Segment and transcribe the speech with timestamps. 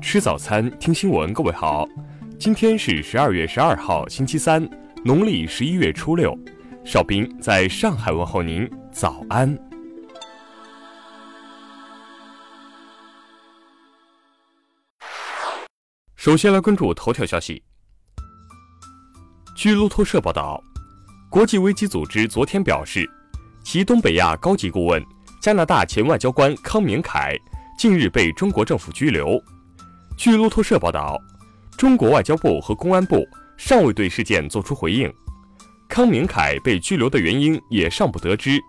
[0.00, 1.32] 吃早餐，听新闻。
[1.32, 1.86] 各位好，
[2.38, 4.66] 今天是十二月十二号，星期三，
[5.04, 6.36] 农历十一月初六。
[6.84, 9.56] 邵兵在上海问候您，早安。
[16.16, 17.62] 首先来关注头条消息。
[19.54, 20.62] 据路透社报道，
[21.30, 23.08] 国际危机组织昨天表示，
[23.62, 25.04] 其东北亚高级顾问、
[25.42, 27.36] 加拿大前外交官康明凯
[27.78, 29.38] 近日被中国政府拘留。
[30.20, 31.18] 据路透社报道，
[31.78, 35.10] 中国外交部和公安部尚未对事件作出回应。
[35.88, 38.60] 康明凯被拘留的原因也尚不得知。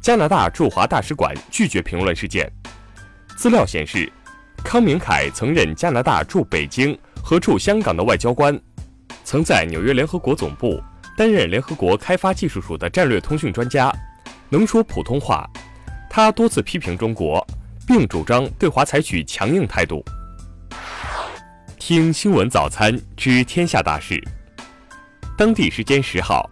[0.00, 2.50] 加拿大驻华大使馆拒绝评论事件。
[3.36, 4.10] 资料显示。
[4.64, 8.58] 康明凯曾任加拿大驻北京和驻香港的外交官，
[9.22, 10.82] 曾在纽约联合国总部
[11.14, 13.92] 担任联合国开发技术署的战略通讯专家，
[14.48, 15.46] 能说普通话。
[16.08, 17.46] 他多次批评中国，
[17.86, 20.02] 并主张对华采取强硬态度。
[21.80, 24.22] 听新闻早餐知天下大事。
[25.36, 26.48] 当地时间十号，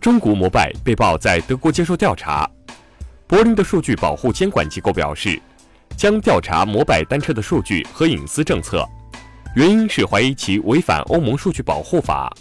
[0.00, 2.50] 中国摩拜被曝在德国接受调查。
[3.28, 5.40] 柏林的数据保护监管机构表示。
[5.96, 8.84] 将调查摩拜单车的数据和隐私政策，
[9.54, 12.34] 原因是怀疑其违反欧盟数据保护法。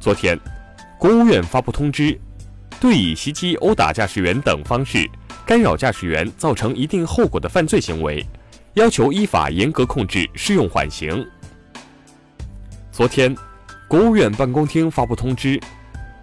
[0.00, 0.36] 昨天，
[0.98, 2.18] 国务院发布通知，
[2.80, 5.08] 对以袭击、殴打驾驶员等方式
[5.46, 8.26] 干扰驾驶员造成一定后果的犯罪行为，
[8.74, 11.26] 要求依法严格控制，适用缓刑。
[12.92, 13.34] 昨天，
[13.88, 15.58] 国务院办公厅发布通知，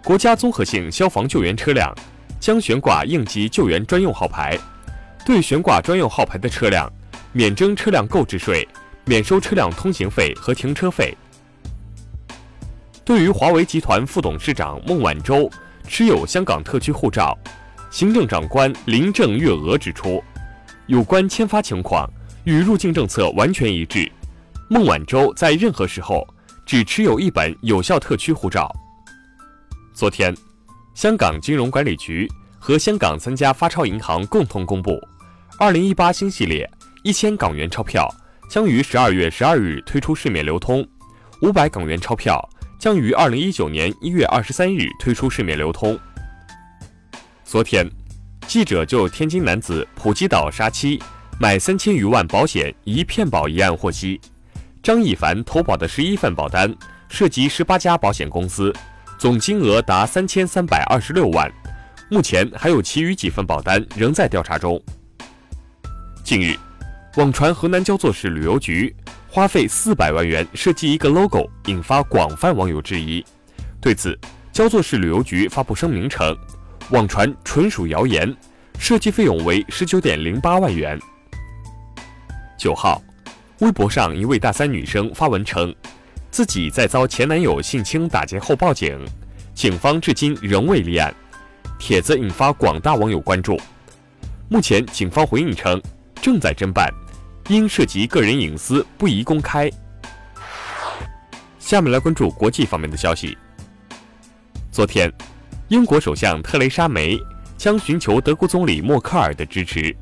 [0.04, 1.94] 国家综合性消防救援车辆
[2.40, 4.58] 将悬挂应急救援专用号牌。
[5.26, 6.90] 对悬挂专用号牌的车辆，
[7.34, 8.66] 免征车辆购置税，
[9.06, 11.18] 免收车辆通行费和停车费。
[13.04, 15.50] 对于华为集团副董事长孟晚舟
[15.88, 17.38] 持有香港特区护照，
[17.90, 20.24] 行政长官林郑月娥指出，
[20.88, 22.08] 有关签发情况
[22.46, 24.10] 与入境政策完全一致。
[24.70, 26.26] 孟晚舟在任何时候
[26.66, 28.72] 只持有一本有效特区护照。
[29.94, 30.36] 昨天，
[30.94, 32.28] 香港金融管理局
[32.58, 35.00] 和香港三家发钞银行共同公布。
[35.58, 36.70] 二零一八新系列
[37.04, 38.14] 一千港元钞票
[38.50, 40.86] 将于十二月十二日推出市面流通，
[41.42, 45.98] 五百港元钞票将于二零一九年一月二十三日推出市面流通。
[47.44, 47.90] 昨天，
[48.48, 51.02] 记者就天津男子普吉岛杀妻
[51.38, 54.20] 买三千余万保险一骗保一案获悉，
[54.82, 56.74] 张一凡投保的十一份保单
[57.10, 58.74] 涉及十八家保险公司，
[59.20, 61.52] 总金额达三千三百二十六万，
[62.10, 64.82] 目前还有其余几份保单仍在调查中。
[66.24, 66.56] 近日，
[67.18, 68.96] 网传河南焦作市旅游局
[69.30, 73.24] 花费四百万元设计一个 logo，引发广泛网友质疑。
[73.82, 74.18] 对此，
[74.54, 76.34] 焦作市旅游局发布声明称，
[76.92, 78.34] 网传纯属谣言，
[78.80, 80.98] 设计费用为十九点零八万元。
[82.66, 83.00] 九号，
[83.60, 85.72] 微博上一位大三女生发文称，
[86.32, 89.00] 自己在遭前男友性侵打劫后报警，
[89.54, 91.14] 警方至今仍未立案。
[91.78, 93.56] 帖子引发广大网友关注。
[94.50, 95.80] 目前，警方回应称。
[96.20, 96.92] 正在侦办，
[97.50, 99.70] 因涉及个人隐私，不宜公开。
[101.60, 103.38] 下面来关注国际方面的消息。
[104.72, 105.14] 昨天，
[105.68, 107.16] 英国首相特蕾莎梅
[107.60, 109.96] 将寻求德国总理默克尔的支持，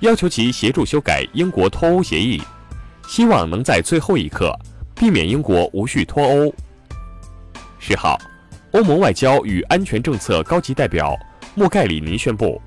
[0.00, 2.40] 要求其协助修改英国脱欧协议，
[3.06, 4.58] 希望能在最后一刻
[4.94, 6.54] 避免英国无序脱欧。
[7.78, 8.18] 十号，
[8.72, 11.14] 欧盟外交与安全政策高级代表
[11.54, 12.60] 莫盖里尼宣布。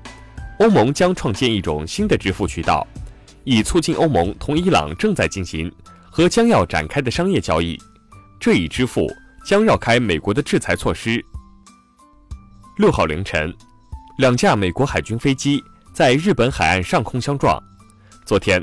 [0.60, 2.86] 欧盟将创建一种新的支付渠道，
[3.42, 5.70] 以促进欧盟同伊朗正在进行
[6.08, 7.76] 和将要展开的商业交易。
[8.38, 9.12] 这一支付
[9.44, 11.20] 将绕开美国的制裁措施。
[12.76, 13.52] 六号凌晨，
[14.18, 15.60] 两架美国海军飞机
[15.94, 17.56] 在日本海岸上空相撞。
[18.26, 18.60] 昨天，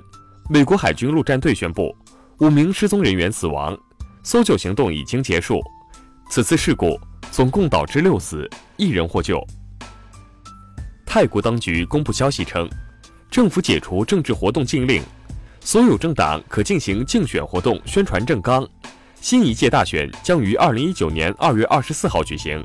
[0.50, 1.96] 美国海军陆战队宣布
[2.40, 3.78] 五名失踪人员死亡，
[4.22, 5.62] 搜救行动已经结束。
[6.30, 7.00] 此次事故
[7.32, 9.42] 总共导致六死，一人获救。
[11.06, 12.70] 泰国当局公布消息称，
[13.30, 15.02] 政府解除政治活动禁令，
[15.62, 18.68] 所有政党可进行竞选活动宣传政纲。
[19.22, 22.62] 新一届大选将于二零一九年二月二十四号举行。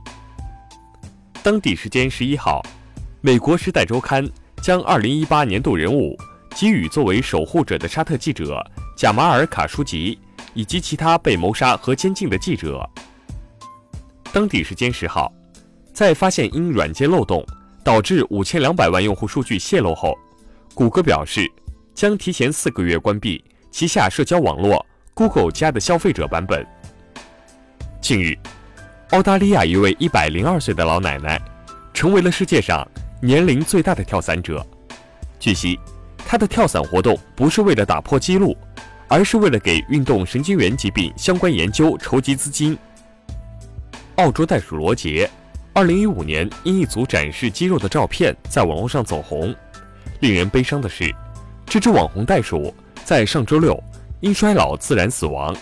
[1.41, 2.61] 当地时间十一号，
[3.21, 4.27] 美国《时代周刊》
[4.67, 6.19] 将二零一八年度人物
[6.51, 8.61] 给予作为守护者的沙特记者
[8.97, 10.19] 贾马尔·卡舒吉
[10.55, 12.85] 以及其他被谋杀和监禁的记者。
[14.33, 15.33] 当地时间十号，
[15.93, 17.47] 在发现因软件漏洞。
[17.85, 20.19] 导致五千两百万用户数据泄露后，
[20.75, 21.49] 谷歌表示
[21.95, 24.85] 将提前四个月关闭旗下社交网络
[25.15, 26.67] Google 加的消费者版本。
[28.01, 28.37] 近日，
[29.11, 31.41] 澳大利亚一位一百零二岁的老奶奶
[31.95, 32.85] 成为了世界上
[33.21, 34.65] 年龄最大的跳伞者。
[35.39, 35.79] 据悉，
[36.19, 38.57] 他的跳伞活动不是为了打破纪录，
[39.09, 42.77] 而是为了给运动神经元疾病相关研究筹集资金。
[44.17, 45.29] 澳洲袋鼠罗杰，
[45.73, 49.55] 二零一五年因一组展示肌肉的照片在网络上走红。
[50.21, 51.15] 令人悲伤的是，
[51.67, 52.75] 这只网红袋鼠
[53.05, 53.83] 在上周六
[54.21, 55.55] 因衰老自然死亡，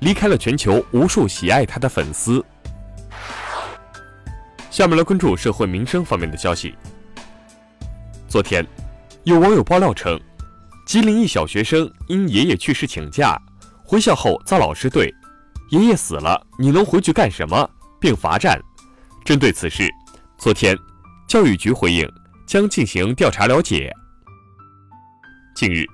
[0.00, 2.44] 离开了全球无数喜爱它的粉丝。
[4.70, 6.74] 下面来关注社会民生方面的消息。
[8.34, 8.66] 昨天，
[9.22, 10.20] 有网友爆料称，
[10.84, 13.40] 吉林一小学生因爷爷去世请假，
[13.84, 15.08] 回校后遭老师对
[15.70, 17.70] “爷爷死了，你能回去干什么”
[18.00, 18.60] 并罚站。
[19.24, 19.88] 针对此事，
[20.36, 20.76] 昨天，
[21.28, 22.10] 教育局回应
[22.44, 23.88] 将进行调查了解。
[25.54, 25.86] 近日，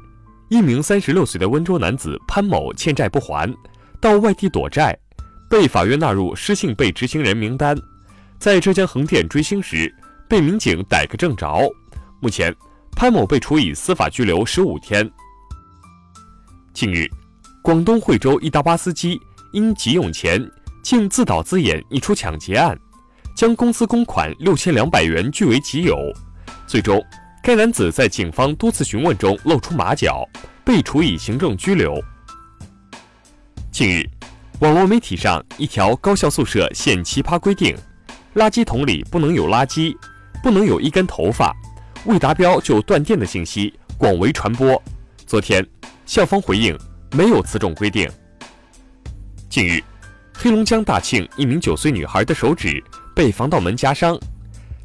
[0.49, 3.55] 一名三十六岁的温州男子潘某欠债不还，
[4.01, 4.99] 到外地躲债，
[5.51, 7.77] 被法院纳入失信被执行人名单。
[8.39, 9.95] 在浙江横店追星时，
[10.27, 11.71] 被民警逮个正着。
[12.23, 12.55] 目前，
[12.95, 15.11] 潘某被处以司法拘留十五天。
[16.75, 17.09] 近日，
[17.63, 19.19] 广东惠州一大巴司机
[19.55, 20.47] 因急用钱，
[20.83, 22.79] 竟自导自演一出抢劫案。
[23.35, 25.97] 将公司公款六千两百元据为己有，
[26.67, 27.03] 最终
[27.43, 30.29] 该男子在警方多次询问中露出马脚，
[30.63, 31.99] 被处以行政拘留。
[33.73, 34.07] 近日，
[34.61, 37.75] 网络媒体上一条高校宿舍现奇葩规定：
[38.35, 39.97] 垃圾桶里不能有垃圾，
[40.43, 41.57] 不能有一根头发，
[42.07, 44.83] 未达标就断电的信息广为传播。
[45.27, 45.67] 昨天，
[46.07, 46.79] 校方回应
[47.13, 48.11] 没有此种规定。
[49.51, 49.83] 近日，
[50.35, 52.83] 黑龙江大庆一名九岁女孩的手指。
[53.13, 54.19] 被防盗门夹伤，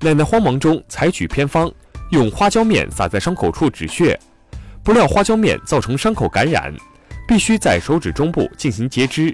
[0.01, 1.71] 奶奶慌忙中采取偏方，
[2.09, 4.19] 用花椒面撒在伤口处止血，
[4.83, 6.73] 不料花椒面造成伤口感染，
[7.25, 9.33] 必须在手指中部进行截肢。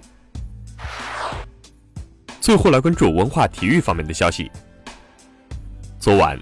[2.40, 4.52] 最后来关注文化体育方面的消息。
[5.98, 6.38] 昨晚，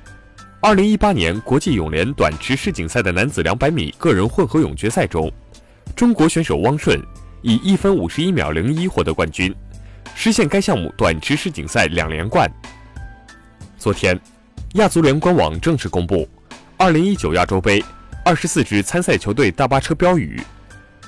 [0.61, 5.31] 二零一八年国际泳联短池世锦赛的男子两百米个人混合泳决赛中，
[5.95, 7.01] 中国选手汪顺
[7.41, 9.55] 以一分五十一秒零一获得冠军。
[10.15, 12.51] 实现该项目短池世锦赛两连冠。
[13.77, 14.19] 昨天，
[14.73, 16.27] 亚足联官网正式公布
[16.77, 17.81] 2019亚洲杯
[18.25, 20.41] 24支参赛球队大巴车标语。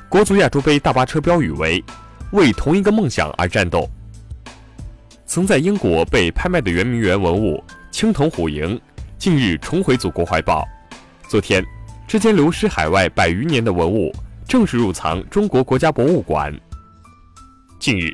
[0.07, 1.83] 国足亚洲杯大巴车标语为
[2.31, 3.85] “为同一个梦想而战斗”。
[5.27, 7.61] 曾在英国被拍卖的圆明园文物
[7.91, 8.79] 青铜虎营，
[9.21, 10.67] 近日重回祖国怀抱。
[11.29, 11.63] 昨天，
[12.07, 14.11] 这间流失海外百余年的文物
[14.47, 16.51] 正式入藏中国国家博物馆。
[17.79, 18.11] 近日。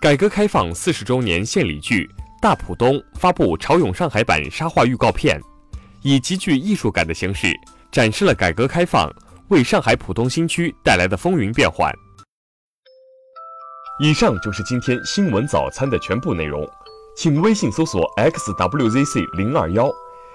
[0.00, 2.06] 改革开放四十周年献礼剧
[2.40, 5.38] 《大浦东》发布潮涌上海版沙画预告片，
[6.02, 7.52] 以极具艺术感的形式
[7.92, 9.12] 展示了改革开放
[9.48, 11.92] 为上海浦东新区带来的风云变幻。
[14.00, 16.66] 以上就是今天新闻早餐的全部内容，
[17.18, 19.92] 请微信搜索 xwzc 零二幺，